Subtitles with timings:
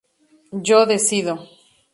[0.67, 1.33] Yo decido.